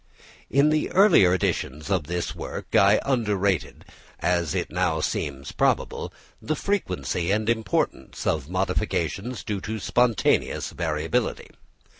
[0.49, 3.85] In the earlier editions of this work I underrated,
[4.19, 11.51] as it now seems probable, the frequency and importance of modifications due to spontaneous variability.